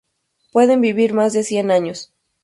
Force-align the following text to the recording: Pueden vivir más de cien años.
Pueden 0.51 0.81
vivir 0.81 1.13
más 1.13 1.31
de 1.31 1.43
cien 1.43 1.69
años. 1.69 2.11